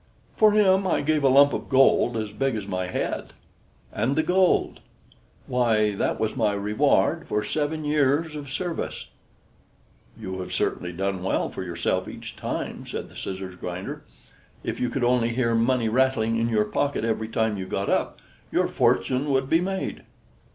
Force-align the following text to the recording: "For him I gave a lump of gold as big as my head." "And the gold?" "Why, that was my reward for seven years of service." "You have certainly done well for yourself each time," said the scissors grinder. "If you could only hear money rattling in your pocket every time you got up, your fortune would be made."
"For 0.35 0.53
him 0.53 0.87
I 0.87 1.01
gave 1.01 1.23
a 1.23 1.27
lump 1.29 1.53
of 1.53 1.69
gold 1.69 2.17
as 2.17 2.31
big 2.31 2.55
as 2.55 2.65
my 2.65 2.87
head." 2.87 3.33
"And 3.93 4.15
the 4.15 4.23
gold?" 4.23 4.79
"Why, 5.45 5.93
that 5.93 6.19
was 6.19 6.35
my 6.35 6.53
reward 6.53 7.27
for 7.27 7.43
seven 7.43 7.85
years 7.85 8.35
of 8.35 8.49
service." 8.49 9.09
"You 10.19 10.39
have 10.39 10.53
certainly 10.53 10.91
done 10.91 11.21
well 11.21 11.51
for 11.51 11.61
yourself 11.61 12.07
each 12.07 12.35
time," 12.35 12.83
said 12.87 13.09
the 13.09 13.15
scissors 13.15 13.55
grinder. 13.57 14.01
"If 14.63 14.79
you 14.79 14.89
could 14.89 15.03
only 15.03 15.29
hear 15.35 15.53
money 15.53 15.87
rattling 15.87 16.37
in 16.37 16.49
your 16.49 16.65
pocket 16.65 17.05
every 17.05 17.27
time 17.27 17.57
you 17.57 17.67
got 17.67 17.87
up, 17.87 18.17
your 18.51 18.67
fortune 18.67 19.29
would 19.29 19.51
be 19.51 19.61
made." 19.61 20.01